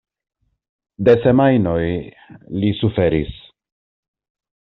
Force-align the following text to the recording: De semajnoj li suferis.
De 1.09 1.13
semajnoj 1.25 1.83
li 2.63 2.73
suferis. 2.79 3.37